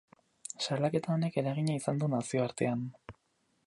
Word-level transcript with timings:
Salaketa 0.67 1.13
honek 1.17 1.39
eragina 1.43 1.79
izan 1.83 2.03
du 2.05 2.13
nazioartean. 2.17 2.87